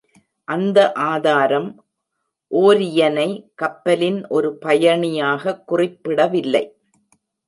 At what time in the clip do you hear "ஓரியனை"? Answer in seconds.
2.51-3.51